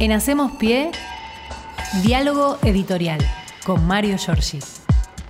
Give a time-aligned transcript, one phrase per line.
[0.00, 0.90] En Hacemos Pie,
[2.04, 3.20] diálogo editorial
[3.64, 4.58] con Mario Giorgi.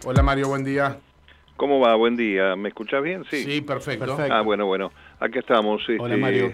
[0.07, 0.99] Hola Mario, buen día.
[1.57, 1.95] ¿Cómo va?
[1.97, 2.57] Buen día.
[2.57, 3.25] ¿Me escuchás bien?
[3.31, 3.45] Sí.
[3.45, 4.17] Sí, perfecto.
[4.19, 4.91] Ah, bueno, bueno.
[5.21, 5.83] Aquí estamos.
[5.87, 6.53] Hola este, Mario.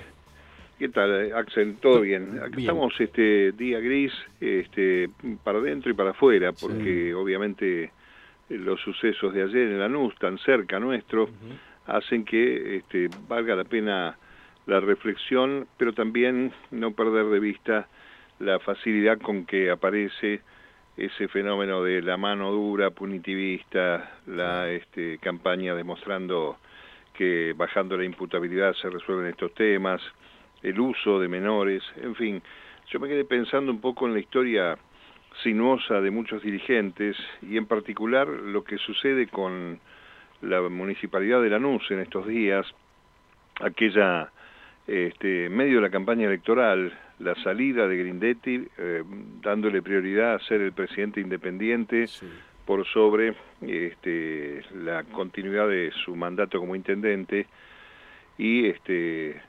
[0.79, 1.77] ¿Qué tal, Axel?
[1.77, 2.41] ¿Todo bien?
[2.43, 2.71] Aquí Bien.
[2.71, 5.09] estamos este día gris, este
[5.45, 7.93] para adentro y para afuera, porque obviamente
[8.49, 11.31] los sucesos de ayer en Lanús, tan cerca nuestro,
[11.87, 14.19] hacen que este, valga la pena
[14.67, 17.89] la reflexión, pero también no perder de vista
[18.39, 20.41] la facilidad con que aparece
[20.97, 26.59] ese fenómeno de la mano dura, punitivista, la este, campaña demostrando
[27.15, 30.01] que bajando la imputabilidad se resuelven estos temas,
[30.63, 32.43] el uso de menores, en fin,
[32.91, 34.77] yo me quedé pensando un poco en la historia
[35.43, 39.79] sinuosa de muchos dirigentes y en particular lo que sucede con
[40.43, 42.67] la municipalidad de Lanús en estos días,
[43.61, 44.31] aquella
[44.87, 49.03] este, en medio de la campaña electoral, la salida de Grindetti, eh,
[49.43, 52.27] dándole prioridad a ser el presidente independiente Sí.
[52.65, 57.47] por sobre este, la continuidad de su mandato como intendente
[58.39, 59.41] y este,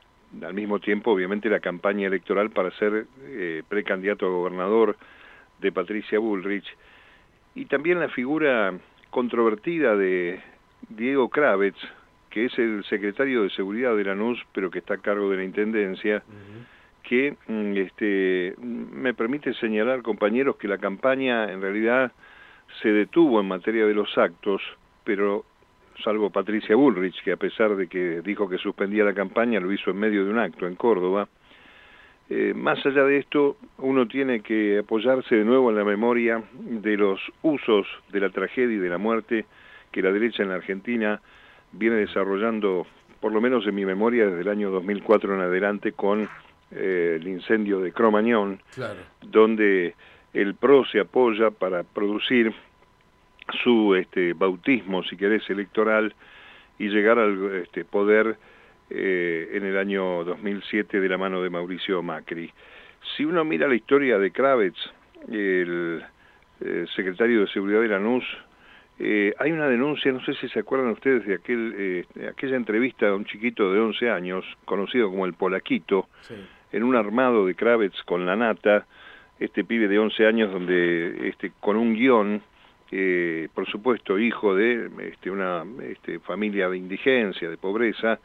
[0.43, 4.97] al mismo tiempo obviamente la campaña electoral para ser eh, precandidato a gobernador
[5.59, 6.65] de Patricia Bullrich
[7.55, 8.73] y también la figura
[9.11, 10.41] controvertida de
[10.89, 11.77] Diego Kravitz,
[12.31, 15.43] que es el secretario de Seguridad de Lanús, pero que está a cargo de la
[15.43, 16.23] Intendencia,
[17.03, 22.11] que mm, este, me permite señalar, compañeros, que la campaña en realidad
[22.81, 24.61] se detuvo en materia de los actos,
[25.03, 25.45] pero
[26.03, 29.91] salvo Patricia Bullrich, que a pesar de que dijo que suspendía la campaña, lo hizo
[29.91, 31.27] en medio de un acto en Córdoba.
[32.29, 36.95] Eh, más allá de esto, uno tiene que apoyarse de nuevo en la memoria de
[36.95, 39.45] los usos de la tragedia y de la muerte
[39.91, 41.21] que la derecha en la Argentina
[41.71, 42.85] viene desarrollando,
[43.19, 46.29] por lo menos en mi memoria, desde el año 2004 en adelante, con
[46.71, 48.99] eh, el incendio de Cromañón, Claro.
[49.21, 49.95] donde
[50.33, 52.53] el PRO se apoya para producir
[53.63, 56.13] su este, bautismo, si querés, electoral
[56.79, 58.37] y llegar al este, poder
[58.89, 62.51] eh, en el año 2007 de la mano de Mauricio Macri.
[63.15, 64.77] Si uno mira la historia de Kravitz,
[65.29, 66.03] el
[66.61, 68.23] eh, secretario de Seguridad de Lanús,
[69.03, 72.55] eh, hay una denuncia, no sé si se acuerdan ustedes de, aquel, eh, de aquella
[72.55, 76.35] entrevista a un chiquito de 11 años, conocido como el Polaquito, Sí.
[76.71, 78.85] en un armado de Kravitz con la nata,
[79.39, 82.43] este pibe de 11 años donde este con un guion,
[82.91, 88.19] eh, por supuesto hijo de este, una este, familia de indigencia, de pobreza,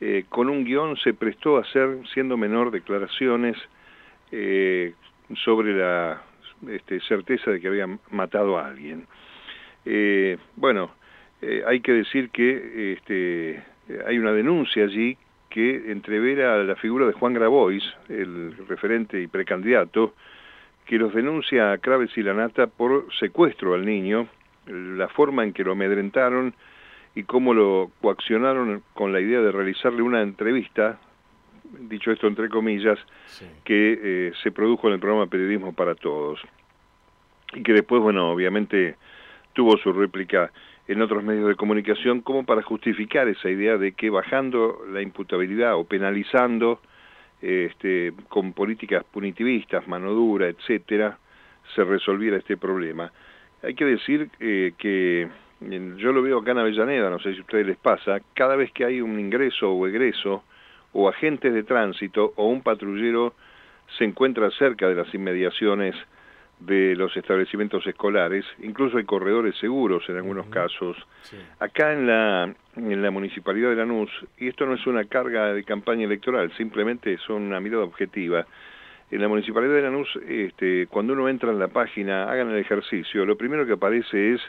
[0.00, 3.56] eh, con un guion se prestó a hacer, siendo menor, declaraciones
[4.30, 4.92] eh,
[5.44, 6.20] sobre la
[6.68, 9.06] este, certeza de que habían matado a alguien.
[9.84, 10.90] Eh, bueno,
[11.40, 13.62] eh, hay que decir que este,
[14.06, 15.16] hay una denuncia allí
[15.50, 20.14] que entrevera la figura de Juan Grabois, el referente y precandidato,
[20.86, 24.28] que los denuncia a Kraves y Lanata por secuestro al niño,
[24.66, 26.54] la forma en que lo amedrentaron
[27.14, 30.98] y cómo lo coaccionaron con la idea de realizarle una entrevista,
[31.80, 33.44] dicho esto entre comillas, Sí.
[33.64, 36.40] que eh, se produjo en el programa Periodismo para Todos.
[37.54, 38.96] Y que después, bueno, obviamente
[39.52, 40.50] tuvo su réplica
[40.88, 45.76] en otros medios de comunicación como para justificar esa idea de que bajando la imputabilidad
[45.76, 46.80] o penalizando
[47.40, 51.18] este, con políticas punitivistas, mano dura, etcétera,
[51.74, 53.12] se resolviera este problema.
[53.62, 55.28] Hay que decir eh, que
[55.60, 58.72] yo lo veo acá en Avellaneda, no sé si a ustedes les pasa, cada vez
[58.72, 60.42] que hay un ingreso o egreso,
[60.92, 63.34] o agentes de tránsito o un patrullero
[63.98, 65.94] se encuentra cerca de las inmediaciones
[66.66, 70.96] de los establecimientos escolares, incluso hay corredores seguros en algunos casos.
[71.22, 71.36] Sí.
[71.58, 75.64] Acá en la, en la Municipalidad de Lanús, y esto no es una carga de
[75.64, 78.46] campaña electoral, simplemente es una mirada objetiva,
[79.10, 83.26] en la Municipalidad de Lanús, este, cuando uno entra en la página, hagan el ejercicio,
[83.26, 84.40] lo primero que aparece es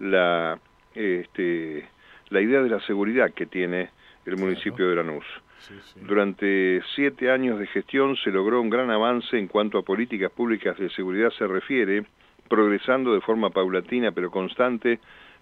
[0.00, 0.58] la,
[0.94, 1.88] este,
[2.30, 3.90] la idea de la seguridad que tiene
[4.26, 5.24] el municipio de Lanús.
[5.62, 6.00] Sí, sí.
[6.02, 10.76] Durante siete años de gestión se logró un gran avance en cuanto a políticas públicas
[10.78, 12.04] de seguridad se refiere,
[12.48, 14.98] progresando de forma paulatina pero constante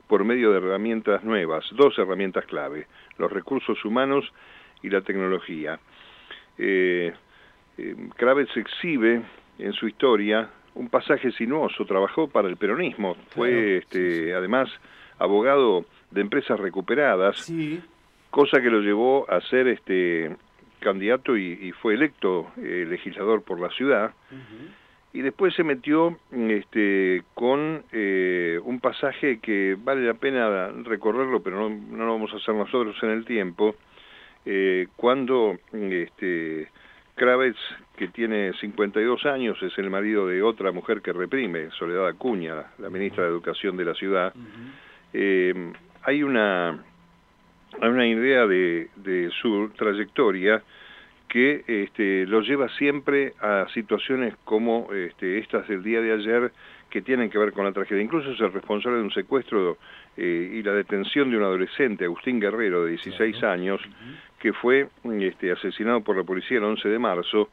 [0.07, 2.87] por medio de herramientas nuevas, dos herramientas clave,
[3.19, 4.31] los recursos humanos
[4.83, 5.79] y la tecnología.
[6.59, 7.13] Eh,
[7.79, 9.23] eh, Kravitz exhibe
[9.59, 14.31] en su historia un pasaje sinuoso, trabajó para el peronismo, fue Claro, este, sí, sí.
[14.33, 14.69] además
[15.19, 17.81] abogado de empresas recuperadas, Sí.
[18.31, 20.37] Cosa que lo llevó a ser este
[20.81, 24.13] candidato y, y fue electo eh, legislador por la ciudad
[25.13, 31.69] y después se metió este con eh, un pasaje que vale la pena recorrerlo pero
[31.69, 33.75] no, no lo vamos a hacer nosotros en el tiempo
[34.47, 36.69] eh, cuando este
[37.21, 37.61] Kravets,
[37.99, 42.89] que tiene 52 años, es el marido de otra mujer que reprime, Soledad Acuña, la
[42.89, 44.33] ministra de Educación de la ciudad.
[45.13, 45.73] Eh,
[46.03, 46.83] hay una
[47.81, 50.63] hay una idea de, de su trayectoria
[51.31, 56.53] que este, lo lleva siempre a situaciones como este, estas del día de ayer
[56.91, 58.03] que tienen que ver con la tragedia.
[58.03, 59.79] Incluso es el responsable de un secuestro
[60.17, 63.81] eh, y la detención de un adolescente, Agustín Guerrero, de 16 años,
[64.41, 64.89] que fue
[65.21, 67.51] este, asesinado por la policía el 11 de marzo,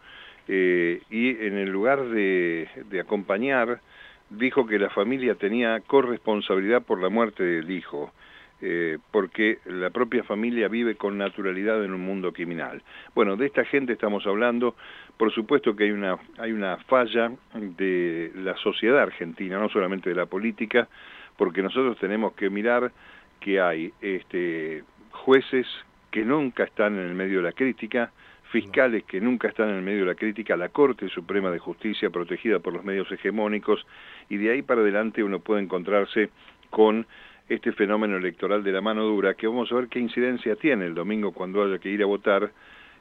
[0.47, 3.79] eh, y en el lugar de, de acompañar,
[4.31, 8.11] dijo que la familia tenía corresponsabilidad por la muerte del hijo.
[8.59, 12.81] Eh, porque la propia familia vive con naturalidad en un mundo criminal.
[13.13, 14.75] Bueno, de esta gente estamos hablando,
[15.15, 20.15] por supuesto que hay una, hay una falla de la sociedad argentina, no solamente de
[20.15, 20.87] la política,
[21.37, 22.91] porque nosotros tenemos que mirar
[23.39, 25.67] que hay este, jueces
[26.09, 28.11] que nunca están en el medio de la crítica,
[28.51, 32.09] fiscales que nunca están en el medio de la crítica, la Corte Suprema de Justicia
[32.09, 33.85] protegida por los medios hegemónicos,
[34.29, 36.31] y de ahí para adelante uno puede encontrarse
[36.71, 37.05] con
[37.49, 40.93] este fenómeno electoral de la mano dura, que vamos a ver qué incidencia tiene el
[40.93, 42.51] domingo cuando haya que ir a votar,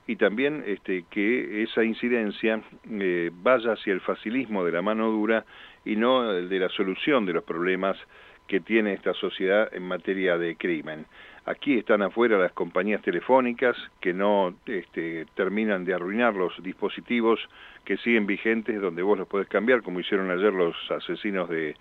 [0.06, 5.44] y también este, que esa incidencia eh, vaya hacia el facilismo de la mano dura
[5.84, 7.96] y no el de la solución de los problemas
[8.46, 11.06] que tiene esta sociedad en materia de crimen.
[11.46, 17.40] Aquí están afuera las compañías telefónicas que no este, terminan de arruinar los dispositivos
[17.84, 21.74] que siguen vigentes donde vos los podés cambiar, como hicieron ayer los asesinos de,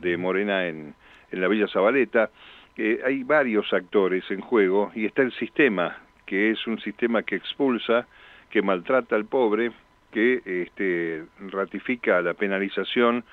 [0.00, 0.94] de Morena en,
[1.30, 2.30] en la Villa Zabaleta,
[2.76, 7.36] eh, hay varios actores en juego y está el sistema, que es un sistema que
[7.36, 8.06] expulsa,
[8.50, 9.72] que maltrata al pobre,
[10.12, 13.24] que este, ratifica la penalización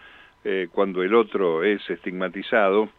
[0.44, 2.90] eh, cuando el otro es estigmatizado,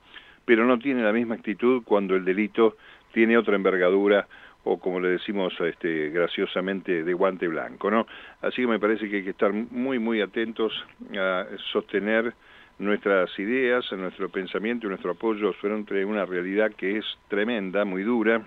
[0.45, 2.77] pero no tiene la misma actitud cuando el delito
[3.13, 4.27] tiene otra envergadura
[4.65, 8.07] o como le decimos este, graciosamente de guante blanco, ¿no?
[8.43, 10.73] Así que me parece que hay que estar muy muy atentos
[11.17, 12.35] a sostener
[12.78, 18.02] nuestras ideas, nuestro pensamiento y nuestro apoyo frente a una realidad que es tremenda, muy
[18.02, 18.43] dura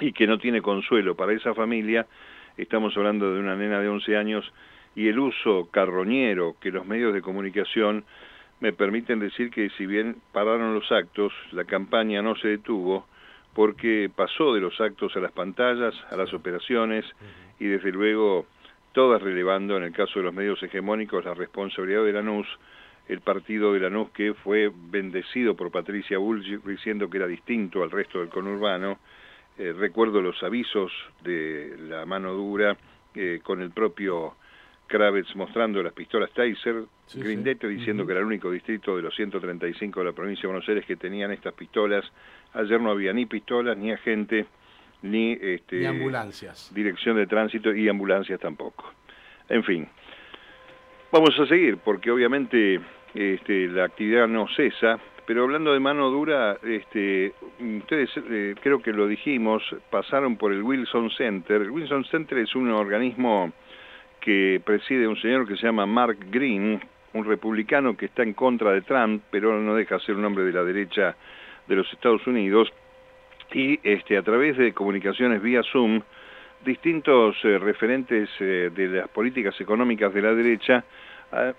[0.00, 2.06] y que no tiene consuelo para esa familia.
[2.56, 4.52] Estamos hablando de una nena de 11 años
[4.94, 8.04] y el uso carroñero que los medios de comunicación
[8.60, 13.06] me permiten decir que si bien pararon los actos, la campaña no se detuvo
[13.54, 17.04] porque pasó de los actos a las pantallas, a las operaciones
[17.58, 18.46] y desde luego
[18.92, 22.46] todas relevando en el caso de los medios hegemónicos la responsabilidad de la NUS
[23.08, 27.90] el partido de Lanús que fue bendecido por Patricia Bullrich diciendo que era distinto al
[27.90, 28.98] resto del conurbano.
[29.58, 32.76] Eh, recuerdo los avisos de la mano dura
[33.14, 34.36] eh, con el propio
[34.86, 40.00] Kravitz mostrando las pistolas Taser, sí, diciendo que era el único distrito de los 135
[40.00, 42.04] de la provincia de Buenos Aires que tenían estas pistolas.
[42.54, 44.46] Ayer no había ni pistolas, ni agente,
[45.02, 46.72] ni, este, ni ambulancias.
[46.74, 48.92] Dirección de tránsito y ambulancias tampoco.
[49.48, 49.88] En fin,
[51.12, 52.80] vamos a seguir porque obviamente
[53.14, 58.92] este, la actividad no cesa, pero hablando de mano dura, este, ustedes eh, creo que
[58.92, 61.60] lo dijimos, pasaron por el Wilson Center.
[61.60, 63.52] El Wilson Center es un organismo
[64.20, 66.80] que preside un señor que se llama Mark Green,
[67.12, 70.52] un republicano que está en contra de Trump, pero no deja ser un hombre de
[70.52, 71.14] la derecha
[71.66, 72.72] de los Estados Unidos,
[73.52, 76.00] y este, a través de comunicaciones vía Zoom,
[76.64, 80.84] distintos eh, referentes eh, de las políticas económicas de la derecha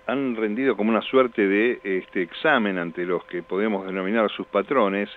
[0.06, 5.08] han rendido como una suerte de este, examen ante los que podemos denominar sus patrones.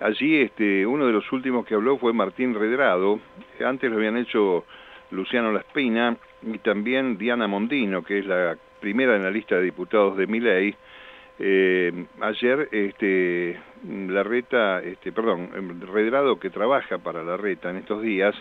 [0.00, 3.20] Allí este, uno de los últimos que habló fue Martín Redrado,
[3.64, 4.64] antes lo habían hecho
[5.10, 10.16] Luciano Laspina y también Diana Mondino, que es la primera en la lista de diputados
[10.16, 10.74] de Miley.
[11.38, 13.58] Eh, ayer este,
[14.08, 15.50] la reta, este, perdón,
[15.92, 18.34] Redrado que trabaja para la reta en estos días,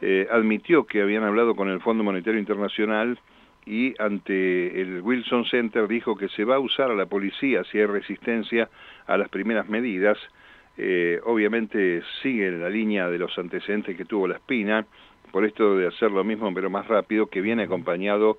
[0.00, 3.18] eh, admitió que habían hablado con el Fondo Monetario Internacional
[3.66, 7.78] y ante el Wilson Center dijo que se va a usar a la policía si
[7.78, 8.68] hay resistencia
[9.06, 10.18] a las primeras medidas.
[10.76, 14.86] Eh, obviamente sigue la línea de los antecedentes que tuvo la espina,
[15.30, 18.38] por esto de hacer lo mismo pero más rápido, que viene acompañado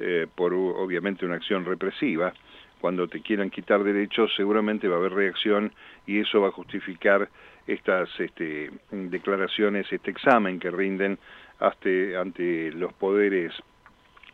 [0.00, 2.32] eh, por obviamente una acción represiva.
[2.80, 5.72] Cuando te quieran quitar derechos seguramente va a haber reacción
[6.06, 7.28] y eso va a justificar
[7.66, 11.18] estas este, declaraciones, este examen que rinden
[11.60, 13.52] ante los poderes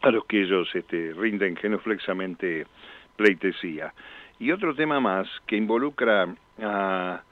[0.02, 2.66] a los que ellos este, rinden genuflexamente
[3.16, 3.92] pleitesía.
[4.38, 6.28] Y otro tema más que involucra
[6.62, 7.22] a,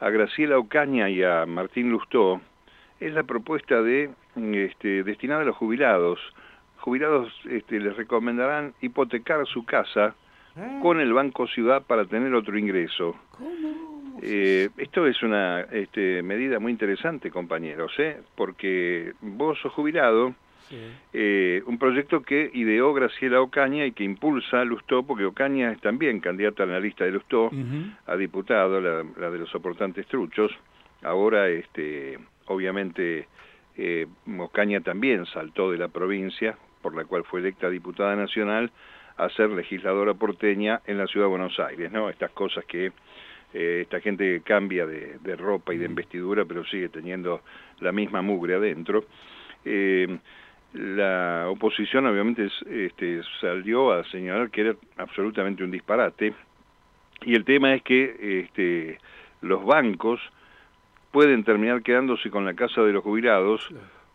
[0.00, 2.40] a Graciela Ocaña y a Martín Lustó
[3.00, 6.18] es la propuesta de este, destinada a los jubilados.
[6.78, 10.14] Jubilados este, les recomendarán hipotecar su casa
[10.56, 10.78] ah.
[10.82, 13.16] con el Banco Ciudad para tener otro ingreso.
[14.22, 18.22] Eh, esto es una este, medida muy interesante, compañeros, ¿eh?
[18.34, 20.34] porque vos sos jubilado,
[21.12, 26.20] Eh, un proyecto que ideó Graciela Ocaña y que impulsa Lustó, porque Ocaña es también
[26.20, 27.50] candidata en la lista de Lustó
[28.06, 30.52] a diputado, la, de los soportantes truchos.
[31.02, 33.28] Ahora, este, obviamente,
[33.76, 34.06] eh,
[34.38, 38.70] Ocaña también saltó de la provincia, por la cual fue electa diputada nacional,
[39.16, 42.10] a ser legisladora porteña en la ciudad de Buenos Aires, ¿no?
[42.10, 42.92] Estas cosas que
[43.54, 47.42] eh, esta gente cambia de, ropa y de investidura, pero sigue teniendo
[47.80, 49.04] la misma mugre adentro.
[49.64, 50.18] Eh,
[50.72, 56.34] la oposición obviamente este, salió a señalar que era absolutamente un disparate,
[57.22, 58.98] y el tema es que este,
[59.40, 60.20] los bancos
[61.12, 63.68] pueden terminar quedándose con la casa de los jubilados,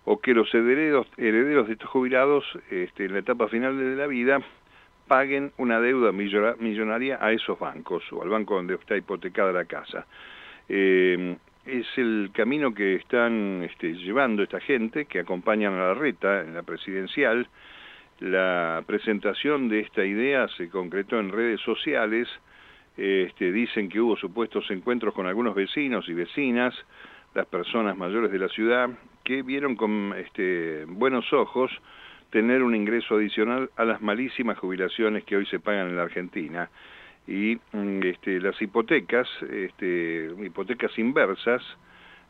[0.05, 4.07] o que los herederos, herederos de estos jubilados este, en la etapa final de la
[4.07, 4.41] vida
[5.07, 10.05] paguen una deuda millonaria a esos bancos o al banco donde está hipotecada la casa.
[10.69, 16.41] Eh, es el camino que están este, llevando esta gente que acompañan a la reta
[16.41, 17.47] en la presidencial.
[18.19, 22.27] La presentación de esta idea se concretó en redes sociales.
[22.97, 26.73] Este, dicen que hubo supuestos encuentros con algunos vecinos y vecinas,
[27.33, 28.89] las personas mayores de la ciudad,
[29.23, 31.71] que vieron con este, buenos ojos
[32.31, 36.69] tener un ingreso adicional a las malísimas jubilaciones que hoy se pagan en la Argentina.
[37.27, 41.61] Y mm, este, las hipotecas, este, hipotecas inversas,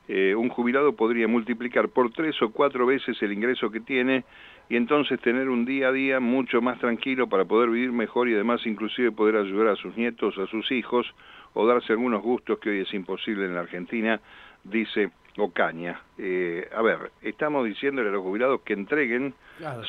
[0.07, 4.25] eh, un jubilado podría multiplicar por tres o cuatro veces el ingreso que tiene
[4.67, 8.33] y entonces tener un día a día mucho más tranquilo para poder vivir mejor y
[8.33, 11.05] además inclusive poder ayudar a sus nietos, a sus hijos
[11.53, 14.19] o darse algunos gustos que hoy es imposible en la Argentina,
[14.63, 16.01] dice Ocaña.
[16.17, 19.33] Eh, a ver, estamos diciéndole a los jubilados que entreguen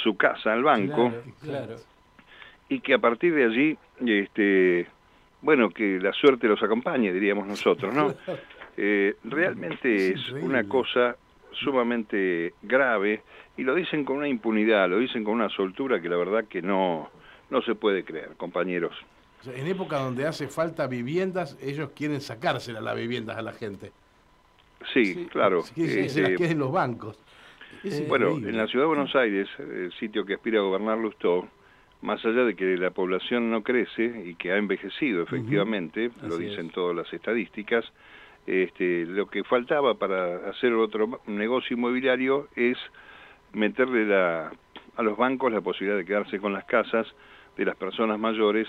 [0.02, 1.12] su casa al banco
[2.72, 4.86] y que a partir de allí, este,
[5.42, 8.14] bueno, que la suerte los acompañe, diríamos nosotros, ¿no?
[8.74, 11.14] Eh, realmente es, una cosa
[11.52, 13.20] sumamente grave
[13.58, 16.62] y lo dicen con una impunidad, lo dicen con una soltura que la verdad que
[16.62, 17.10] no,
[17.50, 18.96] no se puede creer, compañeros.
[19.44, 23.92] en época donde hace falta viviendas, ellos quieren sacárselas las viviendas a la gente.
[24.94, 25.64] Sí, claro.
[25.74, 27.18] Que, se las este, queden los bancos.
[28.08, 31.46] bueno, en la ciudad de Buenos Aires, el sitio que aspira a gobernar Lustó,
[32.02, 36.71] más allá de que la población no crece y que ha envejecido efectivamente, lo dicen
[36.71, 37.85] todas las estadísticas,
[38.47, 42.76] este, lo que faltaba para hacer otro negocio inmobiliario es
[43.52, 44.52] meterle la,
[44.97, 47.06] a los bancos la posibilidad de quedarse con las casas
[47.56, 48.66] de las personas mayores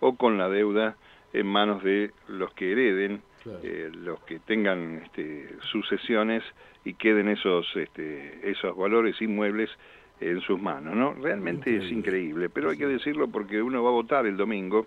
[0.00, 0.96] o con la deuda
[1.32, 3.20] en manos de los que hereden
[3.62, 6.42] eh, los que tengan este, sucesiones
[6.84, 9.70] y queden esos, este, esos valores inmuebles
[10.20, 11.14] en sus manos, ¿no?
[11.14, 14.86] Realmente es increíble, pero hay que decirlo porque uno va a votar el domingo,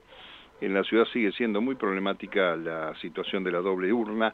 [0.62, 4.34] en la ciudad sigue siendo muy problemática la situación de la doble urna,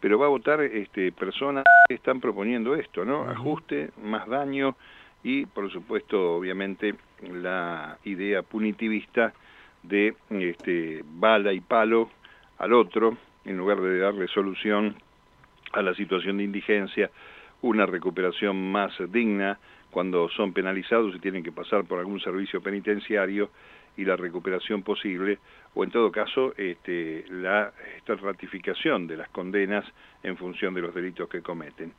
[0.00, 3.22] pero va a votar este, personas que están proponiendo esto, ¿no?
[3.22, 4.76] Ajuste, más daño
[5.22, 9.32] y, por supuesto, obviamente, la idea punitivista
[9.82, 12.10] de este, bala y palo
[12.58, 14.94] al otro, en lugar de darle solución
[15.72, 17.10] a la situación de indigencia,
[17.62, 19.58] una recuperación más digna
[19.94, 23.50] cuando son penalizados y tienen que pasar por algún servicio penitenciario
[23.96, 25.38] y la recuperación posible,
[25.72, 29.84] o en todo caso este, la esta ratificación de las condenas
[30.24, 31.92] en función de los delitos que cometen.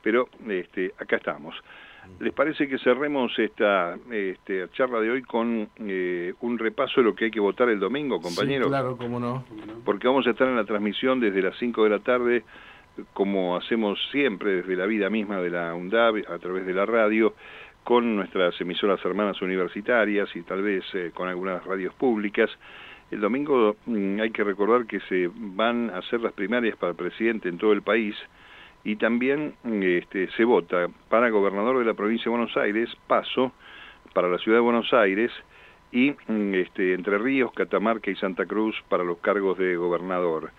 [0.00, 1.56] Pero este, acá estamos.
[2.20, 7.16] ¿Les parece que cerremos esta este, charla de hoy con eh, un repaso de lo
[7.16, 8.68] que hay que votar el domingo, compañeros?
[8.68, 9.44] Sí, claro, cómo no.
[9.84, 12.44] Porque vamos a estar en la transmisión desde las 5 de la tarde,
[13.12, 17.34] como hacemos siempre desde la vida misma de la UNDAB, a través de la radio,
[17.84, 22.50] con nuestras emisoras hermanas universitarias y tal vez eh, con algunas radios públicas.
[23.10, 27.48] El domingo mm, hay que recordar que se van a hacer las primarias para presidente
[27.48, 28.14] en todo el país,
[28.84, 33.52] y también este, se vota para gobernador de la provincia de Buenos Aires, Paso,
[34.14, 35.30] para la ciudad de Buenos Aires,
[35.92, 36.14] y
[36.52, 40.50] este, Entre Ríos, Catamarca y Santa Cruz para los cargos de gobernador.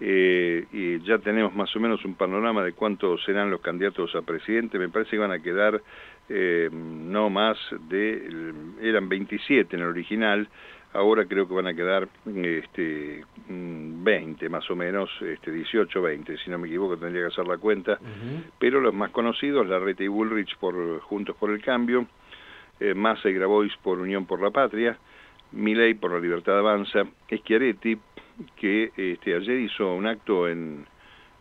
[0.00, 4.22] Eh, y ya tenemos más o menos un panorama de cuántos serán los candidatos a
[4.22, 5.80] presidente, me parece que van a quedar
[6.28, 7.56] eh, no más
[7.88, 10.48] de, eran 27 en el original,
[10.94, 16.50] ahora creo que van a quedar este, 20 más o menos, este, 18, 20, si
[16.50, 17.98] no me equivoco tendría que hacer la cuenta,
[18.58, 22.06] pero los más conocidos, Larreta y Bullrich por Juntos por el Cambio,
[22.80, 24.98] eh, Massa y Grabois por Unión por la Patria,
[25.52, 27.96] Milei por la Libertad Avanza, Schiaretti,
[28.56, 30.86] que este, ayer hizo un acto en,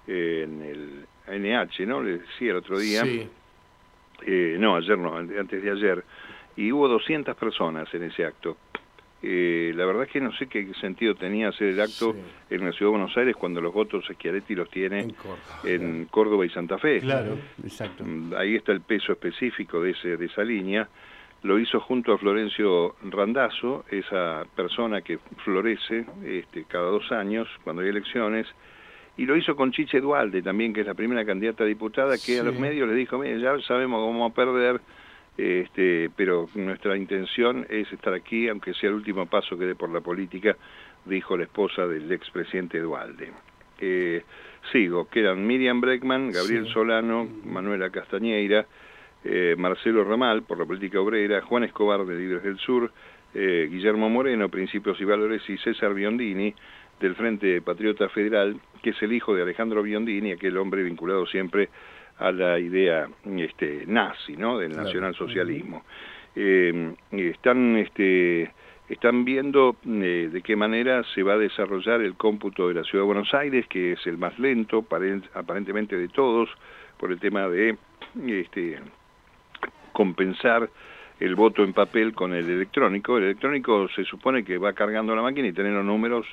[0.08, 2.02] en el NH, ¿no?
[2.02, 3.04] Le decía el otro día.
[4.26, 6.04] Eh, no, ayer no, antes de ayer.
[6.56, 8.58] Y hubo 200 personas en ese acto.
[9.26, 12.14] Eh, la verdad es que no sé qué sentido tenía hacer el acto
[12.50, 15.08] en la Ciudad de Buenos Aires cuando los votos Schiaretti los tiene
[15.64, 17.00] en Córdoba, y Santa Fe.
[17.00, 18.04] Claro, exacto.
[18.04, 20.90] Mm, ahí está el peso específico de, ese, de esa línea.
[21.44, 27.82] Lo hizo junto a Florencio Randazzo, esa persona que florece este, cada dos años cuando
[27.82, 28.48] hay elecciones,
[29.18, 32.40] y lo hizo con Chiche Dualde también, que es la primera candidata a diputada, que
[32.40, 34.82] a los medios le dijo, mire, ya sabemos cómo vamos a perder,
[35.38, 39.90] este, pero nuestra intención es estar aquí, aunque sea el último paso que dé por
[39.90, 40.56] la política,
[41.06, 43.32] dijo la esposa del expresidente Dualde.
[43.80, 44.24] Eh,
[44.72, 48.66] sigo, quedan Miriam Breckman, Gabriel Solano, Manuela Castañeira,
[49.24, 52.92] eh, Marcelo Ramal, por la política obrera, Juan Escobar de Libres del Sur,
[53.34, 56.54] eh, Guillermo Moreno, Principios y Valores, y César Biondini,
[57.00, 61.70] del Frente Patriota Federal, que es el hijo de Alejandro Biondini, aquel hombre vinculado siempre
[62.20, 64.58] a la idea este, nazi, ¿no?
[64.60, 65.84] Del nacionalsocialismo.
[66.36, 68.52] Eh, están, este,
[68.90, 73.04] están viendo eh, de qué manera se va a desarrollar el cómputo de la Ciudad
[73.04, 74.86] de Buenos Aires, que es el más lento,
[75.34, 76.50] aparentemente de todos,
[76.98, 77.78] por el tema de
[78.28, 78.80] este,
[79.94, 80.70] compensar
[81.20, 83.18] el voto en papel con el electrónico.
[83.18, 86.26] El electrónico se supone que va cargando la máquina y tener los números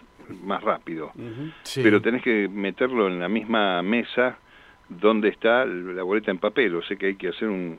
[0.43, 1.13] más rápido.
[1.77, 4.39] Pero tenés que meterlo en la misma mesa
[4.89, 7.79] dónde está la boleta en papel, o sea que hay que hacer un,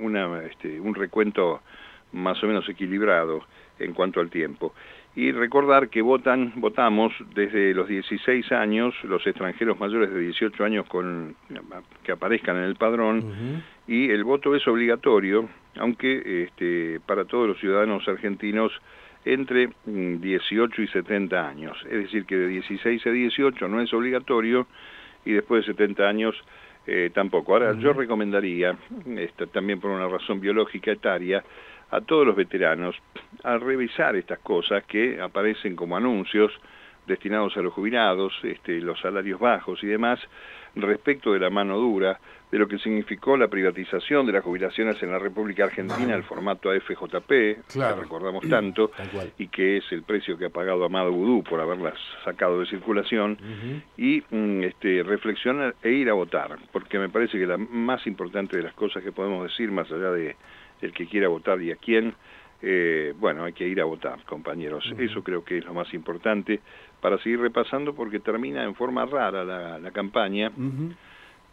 [0.00, 1.60] una, este, un recuento
[2.12, 3.44] más o menos equilibrado
[3.78, 4.74] en cuanto al tiempo.
[5.14, 10.86] Y recordar que votan, votamos desde los 16 años, los extranjeros mayores de 18 años
[10.86, 11.34] con,
[12.02, 17.58] que aparezcan en el padrón, y el voto es obligatorio, aunque este, para todos los
[17.58, 18.70] ciudadanos argentinos
[19.24, 21.76] entre 18 mm, y 70 años.
[21.86, 24.66] Es decir, que de 16 a 18 no es obligatorio,
[25.24, 26.36] y después de 70 años
[26.86, 27.52] eh, tampoco.
[27.52, 28.76] Ahora, yo recomendaría,
[29.52, 31.42] también por una razón biológica etaria,
[31.90, 32.96] a todos los veteranos
[33.44, 36.52] a revisar estas cosas que aparecen como anuncios
[37.06, 40.20] destinados a los jubilados, este, los salarios bajos y demás,
[40.76, 42.18] respecto de la mano dura,
[42.50, 46.70] de lo que significó la privatización de las jubilaciones en la República Argentina, el formato
[46.70, 48.90] AFJP, que recordamos tanto,
[49.38, 53.36] y que es el precio que ha pagado Amado Vudú por haberlas sacado de circulación,
[53.96, 58.56] y mm, este, reflexionar e ir a votar, porque me parece que la más importante
[58.56, 60.36] de las cosas que podemos decir, más allá de
[60.80, 62.14] el que quiera votar y a quién,
[62.60, 64.84] eh, bueno, hay que ir a votar, compañeros.
[64.98, 66.60] Eso creo que es lo más importante
[67.00, 69.44] para seguir repasando porque termina en forma rara
[69.78, 70.50] la, campaña.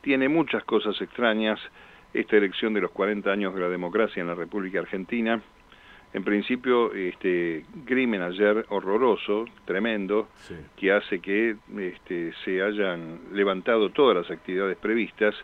[0.02, 1.60] Tiene muchas cosas extrañas
[2.14, 5.42] esta elección de los 40 años de la democracia en la República Argentina.
[6.14, 10.30] En principio, este crimen ayer horroroso, tremendo,
[10.78, 15.36] que hace que este, se hayan levantado todas las actividades previstas.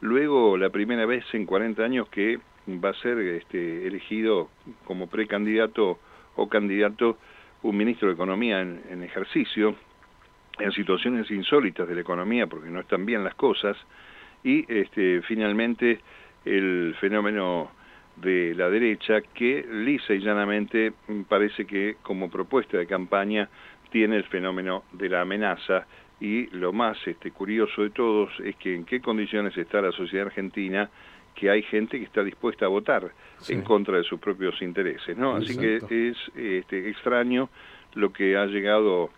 [0.00, 4.50] Luego, la primera vez en 40 años que va a ser este, elegido
[4.84, 5.98] como precandidato
[6.36, 7.18] o candidato
[7.62, 9.74] un ministro de Economía en, ejercicio,
[10.58, 13.76] en situaciones insólitas de la economía porque no están bien las cosas,
[14.44, 16.00] y este, finalmente
[16.44, 17.70] el fenómeno
[18.16, 20.92] de la derecha que lisa y llanamente
[21.28, 23.48] parece que como propuesta de campaña
[23.90, 25.86] tiene el fenómeno de la amenaza
[26.20, 30.26] y lo más este, curioso de todos es que en qué condiciones está la sociedad
[30.26, 30.88] argentina
[31.34, 33.12] que hay gente que está dispuesta a votar
[33.48, 35.36] en contra de sus propios intereses, ¿no?
[35.36, 37.50] Así que es este, extraño
[37.94, 39.10] lo que ha llegado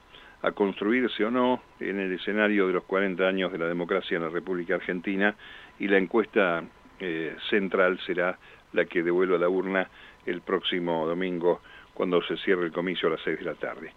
[0.42, 4.24] a construirse o no en el escenario de los 40 años de la democracia en
[4.24, 5.34] la República Argentina
[5.78, 6.64] y la encuesta
[6.98, 8.36] eh, central será
[8.72, 9.88] la que devuelva la urna
[10.26, 11.60] el próximo domingo
[11.94, 13.92] cuando se cierre el comicio a las 6 de la tarde.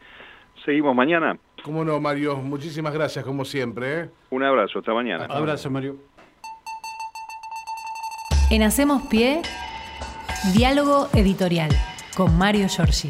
[0.63, 1.37] ¿Seguimos mañana?
[1.63, 2.37] Cómo no, Mario.
[2.37, 3.99] Muchísimas gracias, como siempre.
[4.01, 4.09] ¿eh?
[4.31, 4.79] Un abrazo.
[4.79, 5.25] Hasta mañana.
[5.25, 5.97] abrazo, Mario.
[8.49, 9.41] En Hacemos Pie,
[10.53, 11.69] diálogo editorial
[12.15, 13.09] con Mario Giorgi.